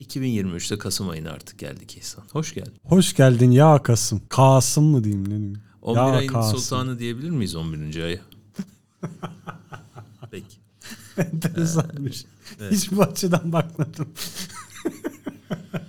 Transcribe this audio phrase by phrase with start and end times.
[0.00, 2.24] 2023'te Kasım ayına artık geldik İhsan.
[2.32, 2.74] Hoş geldin.
[2.84, 4.22] Hoş geldin ya Kasım.
[4.28, 5.62] Kasım mı diyeyim ne diyeyim?
[5.82, 6.58] 11 Ya ayın Kasım.
[6.58, 8.02] sultanı diyebilir miyiz 11.
[8.02, 8.20] aya?
[10.30, 10.56] Peki.
[11.18, 12.24] Enteresanmış.
[12.70, 14.08] Hiç bu açıdan bakmadım.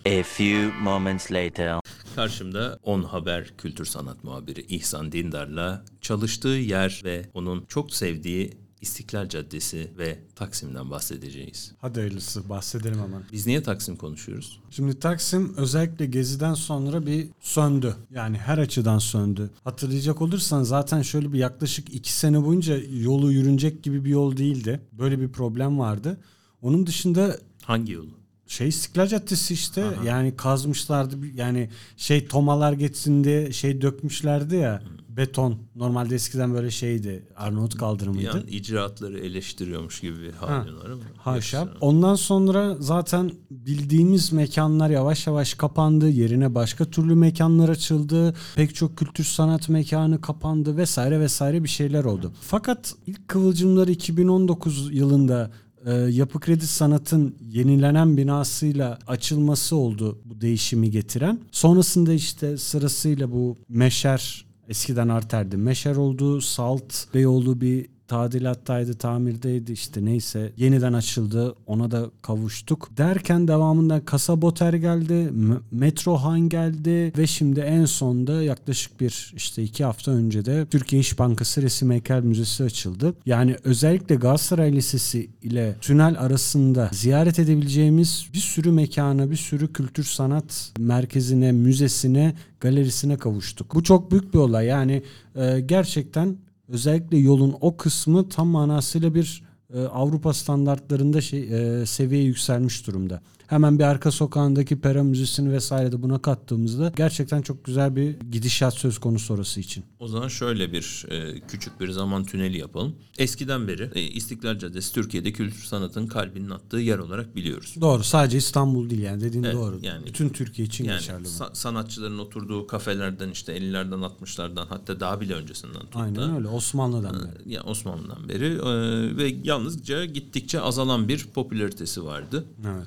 [0.06, 1.79] A few moments later.
[2.15, 9.29] Karşımda 10 Haber Kültür Sanat Muhabiri İhsan Dindar'la çalıştığı yer ve onun çok sevdiği İstiklal
[9.29, 11.72] Caddesi ve Taksim'den bahsedeceğiz.
[11.81, 13.24] Hadi hayırlısı bahsedelim hemen.
[13.31, 14.62] Biz niye Taksim konuşuyoruz?
[14.69, 17.95] Şimdi Taksim özellikle Gezi'den sonra bir söndü.
[18.12, 19.50] Yani her açıdan söndü.
[19.64, 24.82] Hatırlayacak olursan zaten şöyle bir yaklaşık iki sene boyunca yolu yürünecek gibi bir yol değildi.
[24.92, 26.17] Böyle bir problem vardı.
[26.62, 28.12] Onun dışında Hangi yolu?
[28.48, 35.55] Şey İstiklal Caddesi işte yani kazmışlardı yani şey tomalar geçsin diye şey dökmüşlerdi ya beton
[35.76, 38.31] normalde eskiden böyle şeydi Arnavut kaldırımıydı.
[38.31, 41.02] an icraatları eleştiriyormuş gibi bir halin var ama.
[41.17, 41.58] Haşa.
[41.59, 46.09] Yoksa- Ondan sonra zaten bildiğimiz mekanlar yavaş yavaş kapandı.
[46.09, 48.36] Yerine başka türlü mekanlar açıldı.
[48.55, 52.33] Pek çok kültür sanat mekanı kapandı vesaire vesaire bir şeyler oldu.
[52.42, 55.52] Fakat ilk kıvılcımları 2019 yılında
[55.86, 61.39] e, Yapı Kredi Sanat'ın yenilenen binasıyla açılması oldu bu değişimi getiren.
[61.52, 65.58] Sonrasında işte sırasıyla bu Meşer eskiden arterdi.
[65.58, 70.52] Meşer oldu, Salt Beyoğlu bir tadilattaydı, tamirdeydi işte neyse.
[70.58, 71.56] Yeniden açıldı.
[71.67, 72.89] Ona da kavuştuk.
[72.98, 75.31] Derken devamında Kasa Boter geldi.
[75.72, 77.14] Metro Han geldi.
[77.17, 81.92] Ve şimdi en sonda yaklaşık bir işte iki hafta önce de Türkiye İş Bankası Resim
[81.92, 83.14] Heykel Müzesi açıldı.
[83.26, 90.03] Yani özellikle Galatasaray Lisesi ile tünel arasında ziyaret edebileceğimiz bir sürü mekana, bir sürü kültür
[90.03, 93.76] sanat merkezine, müzesine, galerisine kavuştuk.
[93.76, 94.66] Bu çok büyük bir olay.
[94.66, 95.03] Yani
[95.36, 101.39] e, gerçekten özellikle yolun o kısmı tam manasıyla bir e, Avrupa standartlarında şey
[101.81, 103.21] e, seviye yükselmiş durumda.
[103.48, 108.74] Hemen bir arka sokağındaki Pera Müzesi'ni vesaire de buna kattığımızda gerçekten çok güzel bir gidişat
[108.74, 109.84] söz konusu orası için.
[110.00, 112.95] O zaman şöyle bir e, küçük bir zaman tüneli yapalım.
[113.17, 117.76] Eskiden beri e, İstiklal Caddesi Türkiye'de kültür sanatın kalbinin attığı yer olarak biliyoruz.
[117.82, 119.80] Doğru sadece İstanbul değil yani dediğin Evet, doğru.
[119.82, 121.28] yani- Bütün Türkiye için Yani geçerli bu.
[121.28, 126.48] sa- sanatçıların oturduğu kafelerden işte 50'lerden 60'lardan hatta daha bile öncesinden tut da, Aynen öyle
[126.48, 127.54] Osmanlı'dan beri.
[127.54, 132.45] ya Osmanlı'dan beri e, ve yalnızca gittikçe azalan bir popülaritesi vardı.
[132.67, 132.85] Evet.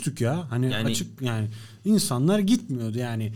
[0.00, 0.46] Küsmüştük ya.
[0.50, 1.48] Hani Yani- açık yani
[1.84, 3.32] insanlar gitmiyordu yani.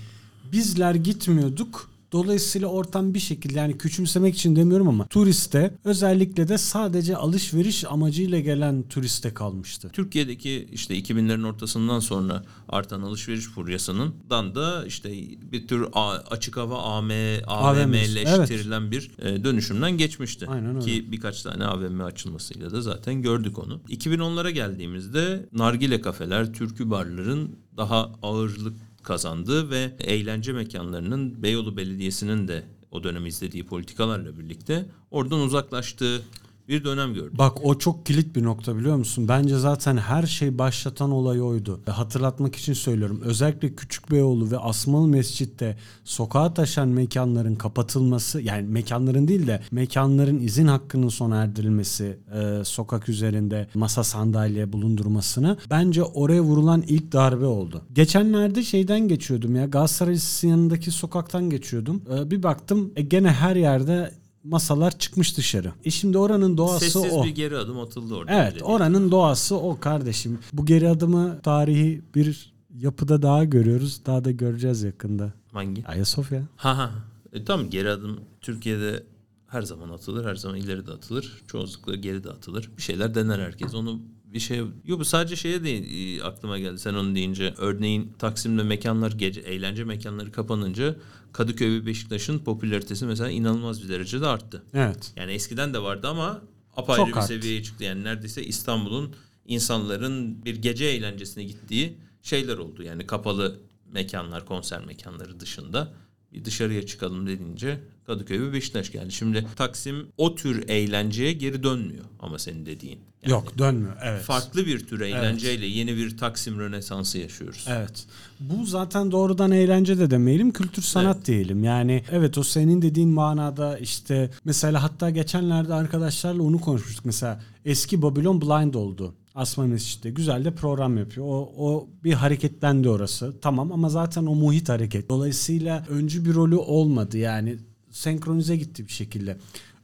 [0.52, 1.90] Bizler gitmiyorduk.
[2.14, 8.40] Dolayısıyla ortam bir şekilde yani küçümsemek için demiyorum ama turiste özellikle de sadece alışveriş amacıyla
[8.40, 9.90] gelen turiste kalmıştı.
[9.92, 15.12] Türkiye'deki işte 2000'lerin ortasından sonra artan alışveriş furyasından da işte
[15.52, 15.86] bir tür
[16.30, 17.10] açık hava AM,
[17.46, 20.46] AVM'leştirilen bir e, dönüşümden geçmişti.
[20.48, 20.84] Aynen öyle.
[20.86, 23.80] Ki birkaç tane AVM açılmasıyla da zaten gördük onu.
[23.88, 32.64] 2010'lara geldiğimizde nargile kafeler, türkü barların daha ağırlık kazandığı ve eğlence mekanlarının Beyoğlu Belediyesi'nin de
[32.90, 36.22] o dönem izlediği politikalarla birlikte oradan uzaklaştığı
[36.68, 37.38] bir dönem gördük.
[37.38, 39.28] Bak o çok kilit bir nokta biliyor musun?
[39.28, 41.80] Bence zaten her şey başlatan olay oydu.
[41.86, 43.20] Hatırlatmak için söylüyorum.
[43.24, 50.66] Özellikle Küçükbeyoğlu ve Asmalı Mescid'de sokağa taşan mekanların kapatılması yani mekanların değil de mekanların izin
[50.66, 57.82] hakkının sona erdirilmesi e, sokak üzerinde masa sandalye bulundurmasını bence oraya vurulan ilk darbe oldu.
[57.92, 62.02] Geçenlerde şeyden geçiyordum ya Galatasaray yanındaki sokaktan geçiyordum.
[62.16, 64.10] E, bir baktım e, gene her yerde
[64.44, 65.72] masalar çıkmış dışarı.
[65.84, 67.24] E şimdi oranın doğası Sessiz o.
[67.24, 68.32] bir geri adım atıldı orada.
[68.32, 70.38] Evet oranın doğası o kardeşim.
[70.52, 74.00] Bu geri adımı tarihi bir yapıda daha görüyoruz.
[74.06, 75.32] Daha da göreceğiz yakında.
[75.52, 75.86] Hangi?
[75.86, 76.42] Ayasofya.
[76.56, 76.90] Ha ha.
[77.32, 79.02] E, tamam geri adım Türkiye'de
[79.46, 81.42] her zaman atılır, her zaman ileri de atılır.
[81.46, 82.70] Çoğunlukla geri de atılır.
[82.76, 83.74] Bir şeyler dener herkes.
[83.74, 84.00] Onu
[84.34, 88.62] bir şey yok bu sadece şeye de e, aklıma geldi sen onu deyince örneğin Taksim'de
[88.62, 90.96] mekanlar gece eğlence mekanları kapanınca
[91.32, 94.62] Kadıköy ve Beşiktaş'ın popülaritesi mesela inanılmaz bir derecede arttı.
[94.74, 95.12] Evet.
[95.16, 96.42] Yani eskiden de vardı ama
[96.76, 97.26] apayrı Çok bir arttı.
[97.26, 97.84] seviyeye çıktı.
[97.84, 99.14] Yani neredeyse İstanbul'un
[99.46, 102.82] insanların bir gece eğlencesine gittiği şeyler oldu.
[102.82, 103.60] Yani kapalı
[103.92, 105.94] mekanlar, konser mekanları dışında
[106.34, 109.12] bir dışarıya çıkalım dediğince Kadıköy ve Beşiktaş geldi.
[109.12, 112.98] Şimdi Taksim o tür eğlenceye geri dönmüyor ama senin dediğin.
[113.22, 113.96] Yani Yok dönmüyor.
[114.02, 114.22] Evet.
[114.22, 117.64] Farklı bir tür eğlenceyle yeni bir Taksim Rönesansı yaşıyoruz.
[117.68, 118.06] Evet.
[118.40, 121.64] Bu zaten doğrudan eğlence de demeyelim, kültür sanat diyelim.
[121.64, 127.04] Yani evet o senin dediğin manada işte mesela hatta geçenlerde arkadaşlarla onu konuşmuştuk.
[127.04, 129.14] Mesela eski Babylon Blind oldu.
[129.34, 131.26] Asma Mescid'de güzel de program yapıyor.
[131.26, 133.34] O, o bir hareketlendi orası.
[133.40, 135.08] Tamam ama zaten o muhit hareket.
[135.10, 137.56] Dolayısıyla öncü bir rolü olmadı yani
[137.90, 139.36] senkronize gitti bir şekilde.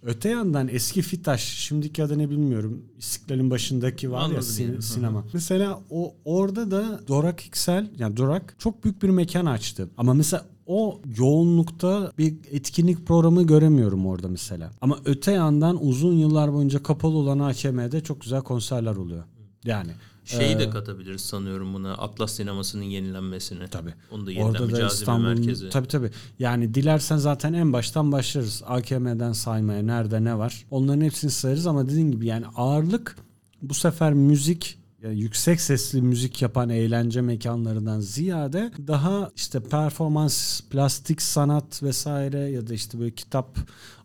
[0.02, 2.82] Öte yandan eski Fitaş, şimdiki adı ne bilmiyorum.
[2.98, 4.72] İstiklal'in başındaki var ya Anladım sin- yani.
[4.72, 4.82] Hı hı.
[4.82, 5.24] sinema.
[5.32, 9.88] Mesela o orada da Dorak Excel, yani Dorak çok büyük bir mekan açtı.
[9.96, 14.70] Ama mesela o yoğunlukta bir etkinlik programı göremiyorum orada mesela.
[14.80, 19.24] Ama öte yandan uzun yıllar boyunca kapalı olan AKM'de çok güzel konserler oluyor.
[19.64, 19.90] Yani
[20.24, 21.92] Şeyi Ee, de katabiliriz sanıyorum buna.
[21.94, 23.68] Atlas sinemasının yenilenmesine.
[23.68, 23.94] Tabii.
[24.10, 25.68] Onu da Orada yeniden da İstanbul'un merkezi.
[25.68, 26.10] tabii tabii.
[26.38, 28.62] Yani dilersen zaten en baştan başlarız.
[28.66, 30.66] AKM'den saymaya nerede ne var.
[30.70, 33.16] Onların hepsini sayarız ama dediğim gibi yani ağırlık
[33.62, 41.22] bu sefer müzik yani yüksek sesli müzik yapan eğlence mekanlarından ziyade daha işte performans, plastik
[41.22, 43.58] sanat vesaire ya da işte böyle kitap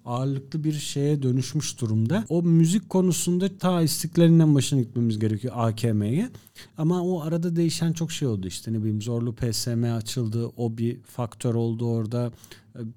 [0.05, 2.25] ağırlıklı bir şeye dönüşmüş durumda.
[2.29, 6.29] O müzik konusunda ta istiklalinden başına gitmemiz gerekiyor AKM'ye.
[6.77, 10.47] Ama o arada değişen çok şey oldu işte ne bileyim Zorlu PSM açıldı.
[10.57, 12.31] O bir faktör oldu orada.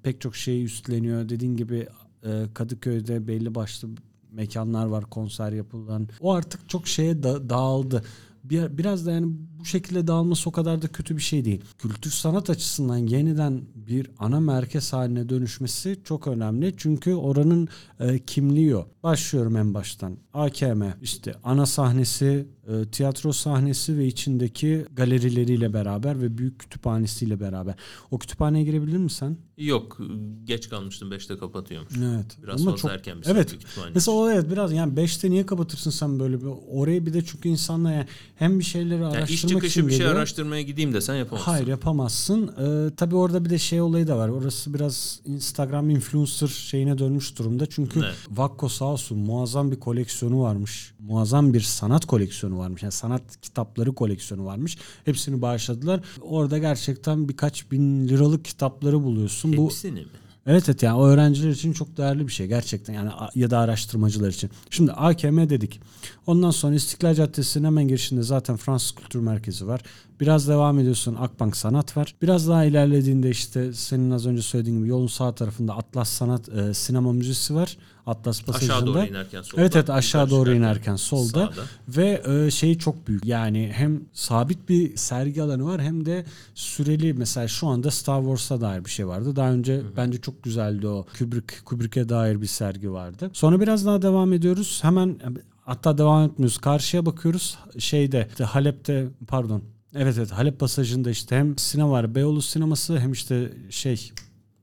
[0.03, 1.29] Pek çok şeyi üstleniyor.
[1.29, 1.87] Dediğin gibi
[2.25, 3.89] e, Kadıköy'de belli başlı
[4.31, 6.07] mekanlar var konser yapılan.
[6.21, 8.03] O artık çok şeye da- dağıldı.
[8.43, 11.61] Bir, biraz da yani bu şekilde dağılması o kadar da kötü bir şey değil.
[11.77, 16.73] Kültür sanat açısından yeniden bir ana merkez haline dönüşmesi çok önemli.
[16.77, 17.67] Çünkü oranın
[17.99, 18.87] e, kimliği o.
[19.03, 20.17] Başlıyorum en baştan.
[20.33, 27.75] AKM işte ana sahnesi, e, tiyatro sahnesi ve içindeki galerileriyle beraber ve büyük kütüphanesiyle beraber.
[28.11, 29.39] O kütüphaneye girebilir misin?
[29.57, 29.97] Yok
[30.43, 31.93] geç kalmıştım 5'te kapatıyormuş.
[31.97, 32.37] Evet.
[32.43, 33.57] Biraz Ama fazla erken bir Evet.
[33.93, 37.49] Mesela o evet biraz yani 5'te niye kapatırsın sen böyle bir oraya bir de çünkü
[37.49, 40.15] insanlar yani hem bir şeyleri Yani iş araştırmak çıkışı bir şey geliyor.
[40.15, 41.51] araştırmaya gideyim desen yapamazsın.
[41.51, 42.47] Hayır yapamazsın.
[42.47, 44.29] Ee, tabii orada bir de şey olayı da var.
[44.29, 47.65] Orası biraz Instagram influencer şeyine dönmüş durumda.
[47.65, 48.11] Çünkü Ne?
[48.31, 50.93] Vakko sağ olsun muazzam bir koleksiyonu varmış.
[50.99, 52.83] Muazzam bir sanat koleksiyonu varmış.
[52.83, 54.77] Yani sanat kitapları koleksiyonu varmış.
[55.05, 55.99] Hepsini bağışladılar.
[56.21, 59.57] Orada gerçekten birkaç bin liralık kitapları buluyorsun.
[59.57, 60.07] Bu Hepsini mi?
[60.49, 64.29] Evet evet yani o öğrenciler için çok değerli bir şey gerçekten yani ya da araştırmacılar
[64.29, 64.49] için.
[64.69, 65.81] Şimdi AKM dedik.
[66.27, 69.81] Ondan sonra İstiklal Caddesi'nin hemen girişinde zaten Fransız Kültür Merkezi var.
[70.19, 72.15] Biraz devam ediyorsun Akbank Sanat var.
[72.21, 76.73] Biraz daha ilerlediğinde işte senin az önce söylediğin gibi yolun sağ tarafında Atlas Sanat e,
[76.73, 77.77] Sinema Müzesi var.
[78.09, 78.73] Atlas Pasajı'nda.
[78.73, 79.61] Aşağı doğru inerken solda.
[79.61, 81.61] Evet evet aşağı doğru inerken solda sağda.
[81.87, 86.25] ve e, şey çok büyük yani hem sabit bir sergi alanı var hem de
[86.55, 89.35] süreli mesela şu anda Star Wars'a dair bir şey vardı.
[89.35, 93.29] Daha önce bence çok güzeldi o Kubrick Kubrick'e dair bir sergi vardı.
[93.33, 94.79] Sonra biraz daha devam ediyoruz.
[94.81, 95.19] Hemen
[95.65, 96.57] hatta devam etmiyoruz.
[96.57, 97.57] Karşıya bakıyoruz.
[97.79, 99.63] Şeyde işte Halep'te pardon
[99.95, 104.11] Evet evet Halep pasajında işte hem sinema var Beyoğlu sineması hem işte şey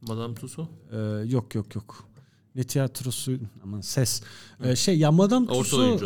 [0.00, 0.68] Madame Tussauds.
[0.92, 0.96] ee,
[1.26, 2.04] yok yok yok.
[2.56, 3.32] Ne tiyatrosu
[3.64, 4.22] aman ses.
[4.64, 6.02] Ee, şey ya Madame Tussauds.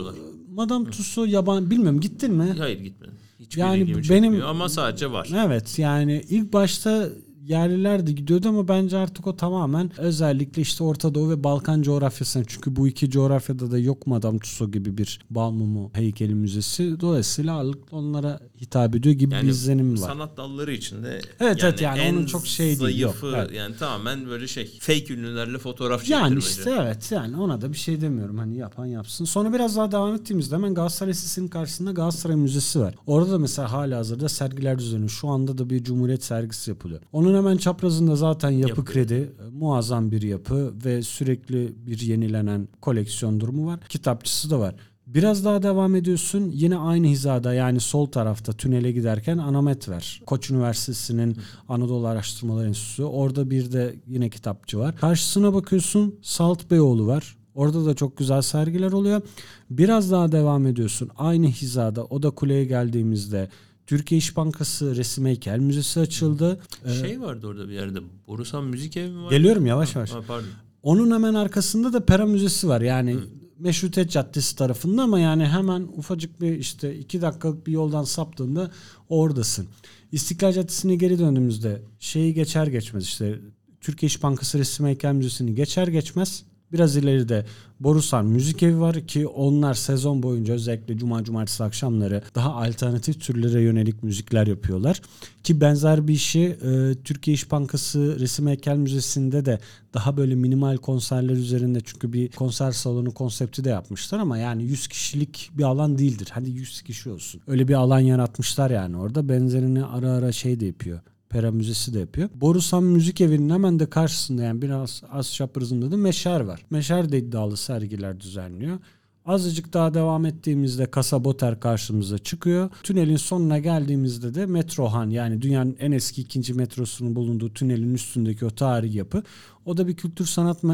[0.55, 2.55] Madame Tussauds yaban bilmiyorum gittin mi?
[2.59, 3.15] Hayır gitmedim.
[3.41, 5.29] Hiçbir Yani benim- ama sadece var.
[5.47, 7.09] Evet yani ilk başta
[7.47, 12.45] yerliler de gidiyordu ama bence artık o tamamen özellikle işte Orta Doğu ve Balkan coğrafyasına
[12.47, 17.01] çünkü bu iki coğrafyada da yok Madame Tussauds gibi bir Balmumu heykeli müzesi.
[17.01, 20.07] Dolayısıyla ağırlıklı onlara hitap ediyor gibi Yani bir izlenim var.
[20.09, 23.15] sanat dalları içinde Evet, evet, yani en onun çok şey değil, yok.
[23.17, 23.53] zayıfı, Evet.
[23.53, 26.49] yani tamamen böyle şey fake ünlülerle fotoğraf Yani çektirmece.
[26.49, 29.25] işte evet yani ona da bir şey demiyorum hani yapan yapsın.
[29.25, 32.95] Sonra biraz daha devam ettiğimizde hemen Galatasaray Lisesi'nin karşısında Galatasaray Müzesi var.
[33.07, 35.11] Orada da mesela hala hazırda sergiler düzenliyor.
[35.11, 37.01] Şu anda da bir Cumhuriyet sergisi yapılıyor.
[37.13, 38.85] Onun hemen çaprazında zaten yapı, Yapı.
[38.85, 43.81] kredi muazzam bir yapı ve sürekli bir yenilenen koleksiyon durumu var.
[43.89, 44.75] Kitapçısı da var.
[45.07, 46.51] Biraz daha devam ediyorsun.
[46.55, 50.21] Yine aynı hizada yani sol tarafta tünele giderken Anamet var.
[50.27, 51.37] Koç Üniversitesi'nin
[51.69, 53.03] Anadolu Araştırmalar Enstitüsü.
[53.05, 54.97] Orada bir de yine kitapçı var.
[54.97, 57.37] Karşısına bakıyorsun Salt Beyoğlu var.
[57.55, 59.23] Orada da çok güzel sergiler oluyor.
[59.71, 61.11] Biraz daha devam ediyorsun.
[61.19, 63.49] Aynı hizada Oda Kule'ye geldiğimizde
[63.91, 66.61] Türkiye İş Bankası Resim Heykel Müzesi açıldı.
[66.85, 67.99] Ee, Şey vardı orada bir yerde.
[68.27, 69.31] Borusan Müzik Evi mi var?
[69.31, 70.11] Geliyorum yavaş yavaş.
[70.11, 70.49] Ha, pardon.
[70.83, 72.81] Onun hemen arkasında da Pera Müzesi var.
[72.81, 73.17] Yani
[73.59, 78.71] Meşrutiyet Caddesi tarafında ama yani hemen ufacık bir işte iki dakikalık bir yoldan saptığında
[79.09, 79.67] oradasın.
[80.13, 83.41] İstiklal Caddesi'ne geri döndüğümüzde şeyi geçer geçmez işte
[83.81, 87.45] Türkiye İş Bankası Resim Heykel Müzesi'ni geçer geçmez biraz ileride
[87.81, 93.63] Borusan Müzik Evi var ki onlar sezon boyunca özellikle cuma cumartesi akşamları daha alternatif türlere
[93.63, 95.01] yönelik müzikler yapıyorlar.
[95.45, 99.59] Ki benzer bir işi e, Türkiye İş Bankası Resim Heykel Müzesi'nde de
[99.95, 104.89] daha böyle minimal konserler üzerinde çünkü bir konser salonu konsepti de yapmışlar ama yani 100
[104.89, 106.29] kişilik bir alan değildir.
[106.33, 107.41] Hadi 100 kişi olsun.
[107.47, 109.29] Öyle bir alan yaratmışlar yani orada.
[109.29, 111.01] Benzerini ara ara şey de yapıyor.
[111.31, 112.29] Pera Müzesi de yapıyor.
[112.35, 116.65] Borusan Müzik Evi'nin hemen de karşısında yani biraz az çaprazında da Meşer var.
[116.71, 118.79] Meşer de iddialı sergiler düzenliyor.
[119.27, 122.71] Azıcık daha devam ettiğimizde Kasa Boter karşımıza çıkıyor.
[122.83, 128.51] Tünelin sonuna geldiğimizde de Metrohan yani dünyanın en eski ikinci metrosunun bulunduğu tünelin üstündeki o
[128.51, 129.23] tarihi yapı
[129.67, 130.69] o da bir kültür sanat e,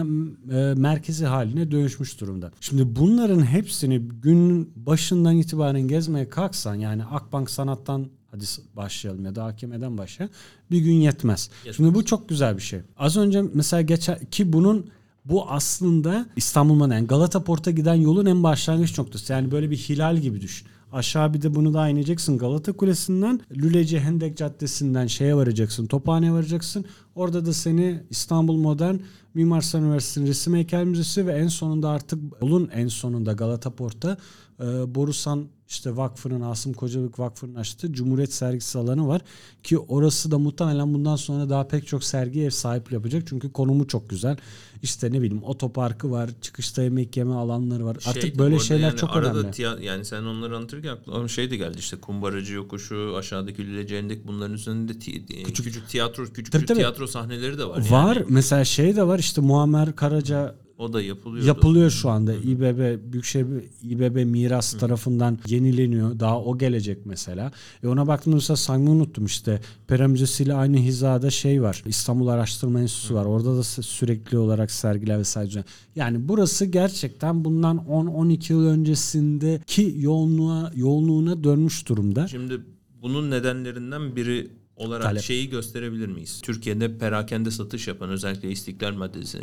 [0.76, 2.50] merkezi haline dönüşmüş durumda.
[2.60, 9.44] Şimdi bunların hepsini gün başından itibaren gezmeye kalksan yani Akbank Sanat'tan hadi başlayalım ya da
[9.44, 10.28] AKM'den başla
[10.70, 11.50] bir gün yetmez.
[11.76, 12.80] Şimdi bu çok güzel bir şey.
[12.96, 14.90] Az önce mesela geçen ki bunun
[15.24, 19.32] bu aslında İstanbul'dan yani Galata Port'a giden yolun en başlangıç noktası.
[19.32, 20.68] Yani böyle bir hilal gibi düşün.
[20.92, 26.84] Aşağı bir de bunu daha ineceksin Galata Kulesi'nden Lüleci Hendek Caddesi'nden şeye varacaksın Tophane'ye varacaksın.
[27.14, 28.94] Orada da seni İstanbul Modern
[29.34, 34.18] Mimar Sinan Üniversitesi'nin Resim Heykel Müzesi ve en sonunda artık yolun en sonunda Galata Port'ta
[34.60, 39.20] e, Borusan işte vakfının Asım Kocalık Vakfı'nın açtığı Cumhuriyet sergisi alanı var.
[39.62, 43.22] Ki orası da muhtemelen bundan sonra daha pek çok sergi ev sahipliği yapacak.
[43.26, 44.36] Çünkü konumu çok güzel.
[44.82, 47.96] İşte ne bileyim otoparkı var, çıkışta yemek yeme alanları var.
[48.06, 49.52] Artık Şeydi, böyle şeyler yani çok arada önemli.
[49.52, 54.54] tiya- yani sen onları anlatırken aklıma şey de geldi işte kumbaracı yokuşu aşağıdaki lüleceğindek bunların
[54.54, 56.78] üzerinde ti- küçük, tiyatro küçük Tabii, küçük tabii.
[56.78, 57.90] tiyatro sahneleri de var.
[57.90, 58.16] Var.
[58.16, 58.26] Yani.
[58.28, 61.44] Mesela şey de var işte Muammer Karaca O da yapılıyor.
[61.46, 62.34] yapılıyor şu anda.
[62.34, 63.46] İBB Büyükşehir
[63.82, 66.20] İBB Miras tarafından yenileniyor.
[66.20, 67.52] Daha o gelecek mesela.
[67.82, 69.60] E ona baktığımda mesela saymayı unuttum işte.
[69.88, 71.82] Pera Müzesi ile aynı hizada şey var.
[71.86, 73.24] İstanbul Araştırma Enstitüsü var.
[73.24, 75.64] Orada da sü- sürekli olarak sergiler vesaire.
[75.96, 82.28] Yani burası gerçekten bundan 10-12 yıl öncesindeki yoğunluğa yoğunluğuna dönmüş durumda.
[82.28, 82.60] Şimdi
[83.02, 85.22] bunun nedenlerinden biri olarak Talep.
[85.22, 86.40] şeyi gösterebilir miyiz?
[86.44, 88.94] Türkiye'de perakende satış yapan özellikle İstiklal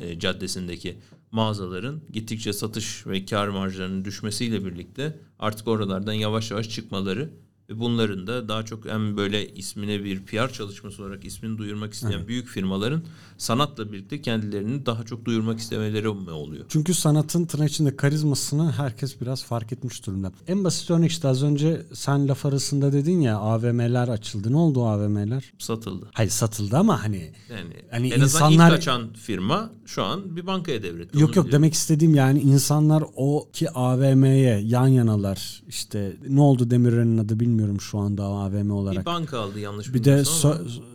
[0.01, 0.97] e, Caddesi'ndeki
[1.33, 7.33] mağazaların gittikçe satış ve kar marjlarının düşmesiyle birlikte artık oralardan yavaş yavaş çıkmaları
[7.69, 12.47] bunların da daha çok hem böyle ismine bir PR çalışması olarak ismini duyurmak isteyen büyük
[12.47, 13.01] firmaların
[13.37, 16.65] sanatla birlikte kendilerini daha çok duyurmak istemeleri mi oluyor?
[16.69, 20.31] Çünkü sanatın tırnak içinde karizmasını herkes biraz fark etmiş durumda.
[20.47, 24.51] En basit örnek işte az önce sen laf arasında dedin ya AVM'ler açıldı.
[24.51, 25.53] Ne oldu AVM'ler?
[25.59, 26.09] Satıldı.
[26.13, 30.83] Hayır satıldı ama hani Yani Hani en insanlar- ilk açan firma şu an bir bankaya
[30.83, 31.03] devretti.
[31.19, 31.51] yok yok biliyorum.
[31.51, 37.52] demek istediğim yani insanlar o ki AVM'ye yan yanalar işte ne oldu Demirören'in adı bilmiyorum
[37.79, 39.05] şu anda AVM Bir olarak.
[39.05, 40.23] banka aldı yanlış Bir de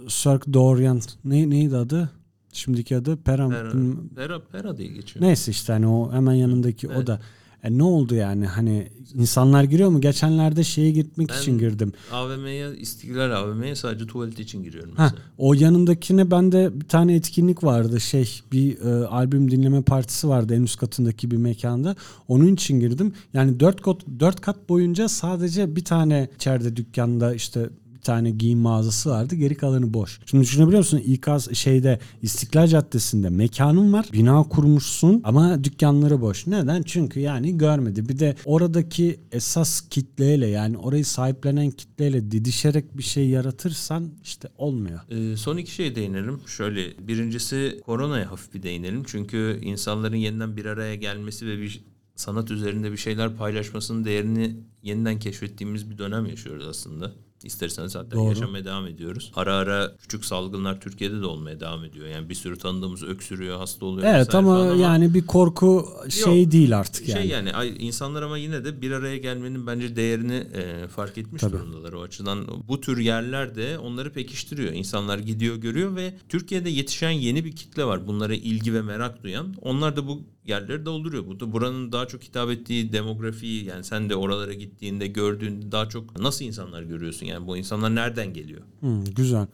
[0.09, 2.11] Cirque d'Orient ne, neydi adı?
[2.53, 3.49] Şimdiki adı Pera.
[3.49, 3.73] Pera,
[4.17, 5.25] Pera, Pera diye geçiyor.
[5.27, 7.07] Neyse işte hani o hemen yanındaki o Evet.
[7.07, 7.21] da.
[7.65, 10.01] E ne oldu yani hani insanlar giriyor mu?
[10.01, 11.93] Geçenlerde şeye gitmek Ben- için girdim.
[12.13, 18.01] AVM'ye, İstiklal AVM'ye sadece tuvalet için giriyorum Ha, o yanındakine bende bir tane etkinlik vardı.
[18.01, 21.97] Şey bir e, albüm dinleme partisi vardı en üst katındaki bir mekanda.
[22.29, 23.13] Onun için girdim.
[23.35, 28.59] Yani dört kat, dört kat boyunca sadece bir tane içeride dükkanda işte bir tane giyim
[28.59, 29.35] mağazası vardı.
[29.35, 30.21] Geri kalanı boş.
[30.27, 31.03] Şimdi düşünebiliyor musun?
[31.07, 34.07] İkaz şeyde İstiklal Caddesi'nde mekanın var.
[34.13, 36.47] Bina kurmuşsun ama dükkanları boş.
[36.47, 36.83] Neden?
[36.83, 38.09] Çünkü yani görmedi.
[38.09, 45.01] Bir de oradaki esas kitleyle yani orayı sahiplenen kitleyle didişerek bir şey yaratırsan işte olmuyor.
[45.11, 46.41] Ee, son iki şeye değinelim.
[46.47, 49.03] Şöyle birincisi koronaya hafif bir değinelim.
[49.07, 55.19] Çünkü insanların yeniden bir araya gelmesi ve bir sanat üzerinde bir şeyler paylaşmasının değerini yeniden
[55.19, 57.13] keşfettiğimiz bir dönem yaşıyoruz aslında.
[57.49, 58.29] İsterseniz hatta Doğru.
[58.29, 59.33] yaşamaya devam ediyoruz.
[59.37, 62.07] Ara ara küçük salgınlar Türkiye'de de olmaya devam ediyor.
[62.09, 64.07] Yani bir sürü tanıdığımız öksürüyor, hasta oluyor.
[64.15, 66.53] Evet ama, falan yani bir korku şey Yok.
[66.53, 67.29] değil artık Şey yani.
[67.29, 71.53] yani ay- insanlar ama yine de bir araya gelmenin bence değerini e, fark etmiş Tabii.
[71.53, 71.93] durumdalar.
[71.93, 74.73] O açıdan bu tür yerler de onları pekiştiriyor.
[74.73, 78.07] İnsanlar gidiyor görüyor ve Türkiye'de yetişen yeni bir kitle var.
[78.07, 79.55] Bunlara ilgi ve merak duyan.
[79.61, 81.27] Onlar da bu yerleri dolduruyor.
[81.27, 85.89] Bu da buranın daha çok hitap ettiği demografiyi yani sen de oralara gittiğinde gördüğünde daha
[85.89, 87.27] çok nasıl insanlar görüyorsun?
[87.27, 88.61] Yani bu insanlar nereden geliyor?
[88.81, 89.47] Hı, güzel.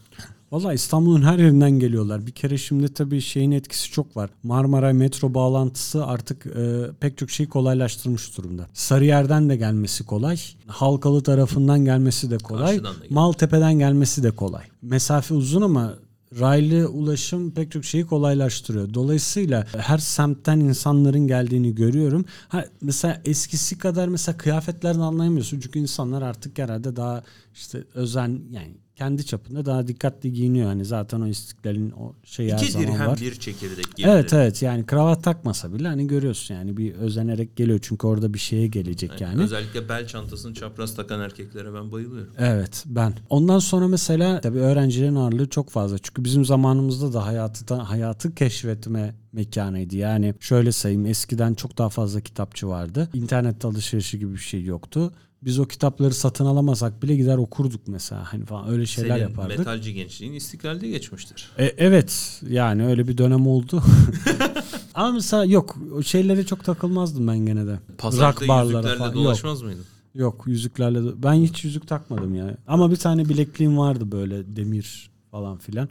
[0.55, 2.27] Valla İstanbul'un her yerinden geliyorlar.
[2.27, 4.31] Bir kere şimdi tabii şeyin etkisi çok var.
[4.43, 8.67] Marmaray metro bağlantısı artık e, pek çok şeyi kolaylaştırmış durumda.
[8.73, 10.37] Sarıyer'den de gelmesi kolay.
[10.67, 12.81] Halkalı tarafından gelmesi de kolay.
[13.11, 14.65] Maltepe'den gelmesi de kolay.
[14.83, 15.95] Mesafe uzun ama
[16.41, 18.95] raylı ulaşım pek çok şeyi kolaylaştırıyor.
[18.95, 22.25] Dolayısıyla her semtten insanların geldiğini görüyorum.
[22.49, 25.61] Ha, mesela eskisi kadar mesela kıyafetlerden anlayamıyorsun.
[25.61, 27.23] Çünkü insanlar artık herhalde daha
[27.55, 30.67] işte özen yani kendi çapında daha dikkatli giyiniyor.
[30.67, 33.21] Hani zaten o istiklalin o şeyi her zaman dirhem var.
[33.21, 34.09] bir çekirdek gibi.
[34.09, 38.39] Evet evet yani kravat takmasa bile hani görüyorsun yani bir özenerek geliyor çünkü orada bir
[38.39, 39.43] şeye gelecek yani.
[39.43, 42.33] Özellikle bel çantasını çapraz takan erkeklere ben bayılıyorum.
[42.39, 43.15] Evet ben.
[43.31, 45.99] Ondan sonra mesela tabii öğrencilerin ağırlığı çok fazla.
[45.99, 49.97] Çünkü bizim zamanımızda da hayatı da hayatı keşfetme mekanıydı.
[49.97, 53.09] Yani şöyle sayayım eskiden çok daha fazla kitapçı vardı.
[53.15, 55.13] İnternet alışverişi gibi bir şey yoktu.
[55.45, 58.33] Biz o kitapları satın alamasak bile gider okurduk mesela.
[58.33, 59.59] Hani falan öyle şeyler Senin yapardık.
[59.59, 61.51] metalci gençliğin istiklalde geçmiştir.
[61.59, 63.83] E, evet yani öyle bir dönem oldu.
[64.95, 67.79] Ama mesela yok o şeylere çok takılmazdım ben gene de.
[67.99, 69.09] Pazarda Rock barlara yüzüklerle falan.
[69.15, 69.85] Yok, dolaşmaz mıydın?
[70.15, 72.57] yok yüzüklerle de- ben hiç yüzük takmadım ya.
[72.67, 75.89] Ama bir tane bilekliğim vardı böyle demir falan filan.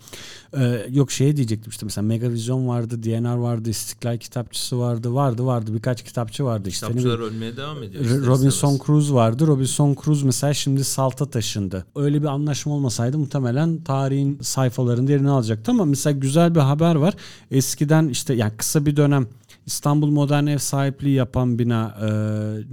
[0.57, 5.73] Ee, yok şey diyecektim işte mesela Megavision vardı, DNR vardı, İstiklal kitapçısı vardı, vardı vardı
[5.73, 6.87] birkaç kitapçı vardı işte.
[6.87, 8.03] Kitapçılar bileyim, ölmeye devam ediyor.
[8.05, 8.81] Robinson istemez.
[8.85, 9.47] Crusoe vardı.
[9.47, 11.85] Robinson Crusoe mesela şimdi Salt'a taşındı.
[11.95, 17.13] Öyle bir anlaşma olmasaydı muhtemelen tarihin sayfalarında yerini alacaktı ama mesela güzel bir haber var.
[17.51, 19.27] Eskiden işte yani kısa bir dönem
[19.65, 22.07] İstanbul Modern Ev Sahipliği yapan bina e,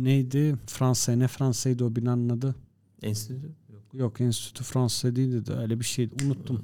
[0.05, 0.57] neydi?
[0.67, 2.55] Fransa ne Fransa'ydı o binanın adı?
[3.03, 3.60] Enstitü
[3.95, 4.21] yok.
[4.21, 6.25] Enstitü Fransa değildi de öyle bir şeydi.
[6.25, 6.63] Unuttum.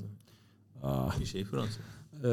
[0.83, 1.80] Ah, Bir şey Fransa.
[2.25, 2.28] e,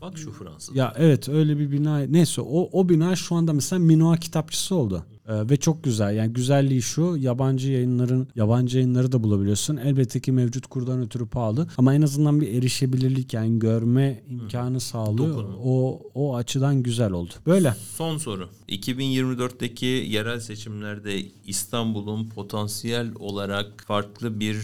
[0.00, 0.76] Bak şu Fransız.
[0.76, 1.98] Ya evet öyle bir bina.
[1.98, 5.06] Neyse o o bina şu anda mesela Minoa kitapçısı oldu.
[5.28, 6.16] Ee, ve çok güzel.
[6.16, 9.76] Yani güzelliği şu yabancı yayınların yabancı yayınları da bulabiliyorsun.
[9.76, 15.28] Elbette ki mevcut kurdan ötürü pahalı ama en azından bir erişebilirlik yani görme imkanı sağlıyor.
[15.28, 15.56] Dokunma.
[15.64, 17.32] O o açıdan güzel oldu.
[17.46, 17.74] Böyle.
[17.96, 18.48] Son soru.
[18.68, 24.58] 2024'teki yerel seçimlerde İstanbul'un potansiyel olarak farklı bir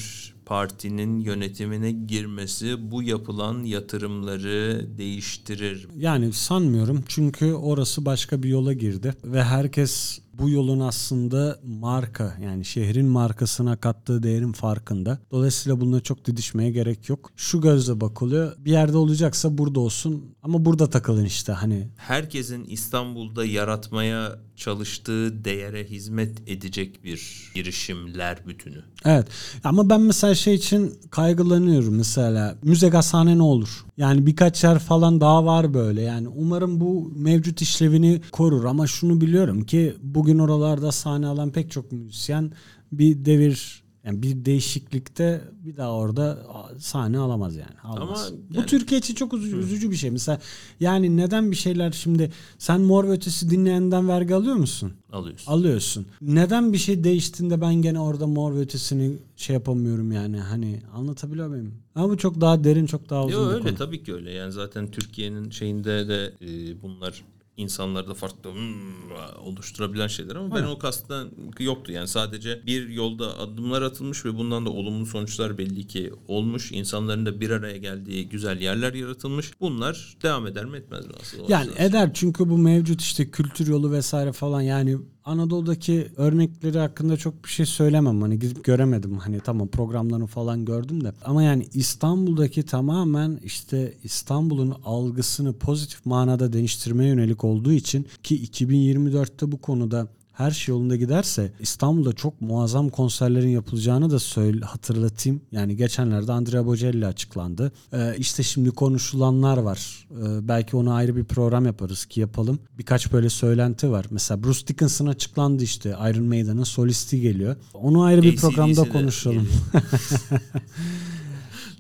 [0.46, 5.88] partinin yönetimine girmesi bu yapılan yatırımları değiştirir.
[5.98, 12.64] Yani sanmıyorum çünkü orası başka bir yola girdi ve herkes bu yolun aslında marka yani
[12.64, 15.18] şehrin markasına kattığı değerin farkında.
[15.30, 17.30] Dolayısıyla bununla çok didişmeye gerek yok.
[17.36, 18.56] Şu gözle bakılıyor.
[18.58, 21.88] Bir yerde olacaksa burada olsun ama burada takılın işte hani.
[21.96, 28.82] Herkesin İstanbul'da yaratmaya çalıştığı değere hizmet edecek bir girişimler bütünü.
[29.04, 29.26] Evet
[29.64, 33.84] ama ben mesela şey için kaygılanıyorum mesela müze gazhane ne olur?
[33.96, 39.20] Yani birkaç yer falan daha var böyle yani umarım bu mevcut işlevini korur ama şunu
[39.20, 42.52] biliyorum ki bugün oralarda sahne alan pek çok müzisyen
[42.92, 46.38] bir devir yani bir değişiklikte bir daha orada
[46.78, 47.80] sahne alamaz yani.
[47.82, 48.26] Almaz.
[48.28, 50.10] Ama Bu yani- Türkiye için çok üzücü, üzücü bir şey.
[50.10, 50.40] Mesela
[50.80, 54.92] yani neden bir şeyler şimdi sen Mor ve Ötesi dinleyenden vergi alıyor musun?
[55.12, 55.52] Alıyorsun.
[55.52, 56.06] alıyorsun.
[56.20, 61.48] Neden bir şey değiştiğinde ben gene orada mor ve ötesini şey yapamıyorum yani hani anlatabiliyor
[61.48, 61.74] muyum?
[61.94, 63.74] Ama bu çok daha derin çok daha uzun Yo, öyle konu.
[63.74, 64.30] tabii ki öyle.
[64.32, 67.24] Yani zaten Türkiye'nin şeyinde de e, bunlar
[67.58, 70.70] insanlarda farklı hmm, oluşturabilen şeyler ama ben Evet.
[70.70, 71.92] o kastıdan yoktu.
[71.92, 76.72] Yani sadece bir yolda adımlar atılmış ve bundan da olumlu sonuçlar belli ki olmuş.
[76.72, 79.52] İnsanların da bir araya geldiği güzel yerler yaratılmış.
[79.60, 81.44] Bunlar devam eder mi etmez mi aslında?
[81.48, 87.44] Yani eder çünkü bu mevcut işte kültür yolu vesaire falan yani Anadolu'daki örnekleri hakkında çok
[87.44, 88.22] bir şey söylemem.
[88.22, 89.18] Hani gidip göremedim.
[89.18, 91.12] Hani tamam programlarını falan gördüm de.
[91.24, 99.52] Ama yani İstanbul'daki tamamen işte İstanbul'un algısını pozitif manada değiştirmeye yönelik olduğu için ki 2024'te
[99.52, 100.08] bu konuda
[100.38, 105.40] her şey yolunda giderse İstanbul'da çok muazzam konserlerin yapılacağını da söyle hatırlatayım.
[105.52, 107.72] Yani geçenlerde Andrea Bocelli açıklandı.
[107.92, 110.06] Ee, işte şimdi konuşulanlar var.
[110.10, 112.58] Ee, belki ona ayrı bir program yaparız ki yapalım.
[112.78, 114.06] Birkaç böyle söylenti var.
[114.10, 117.56] Mesela Bruce Dickinson açıklandı işte Iron Maiden'ın solisti geliyor.
[117.74, 119.48] Onu ayrı bir AC/DC programda konuşalım.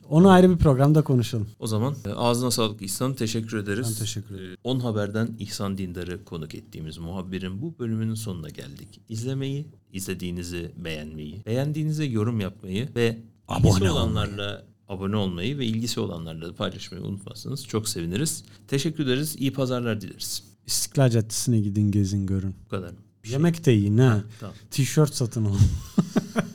[0.08, 1.48] Onu ayrı bir programda konuşalım.
[1.58, 3.14] O zaman e, ağzına sağlık İhsan.
[3.14, 3.86] Teşekkür ederiz.
[3.90, 4.52] Ben teşekkür ederim.
[4.52, 9.00] E, 10 Haber'den İhsan Dindar'ı konuk ettiğimiz muhabbirin bu bölümünün sonuna geldik.
[9.08, 13.18] İzlemeyi, izlediğinizi beğenmeyi, beğendiğinize yorum yapmayı ve
[13.48, 18.44] Abone olanlarla abone olmayı ve ilgisi olanlarla da paylaşmayı unutmazsanız çok seviniriz.
[18.68, 19.36] Teşekkür ederiz.
[19.38, 20.42] İyi pazarlar dileriz.
[20.66, 22.54] İstiklal Caddesi'ne gidin gezin görün.
[22.64, 22.90] Bu kadar.
[23.24, 24.24] Bir şey- Yemek de yiyin ha.
[24.40, 24.54] Tamam.
[24.70, 25.58] Tişört satın alın.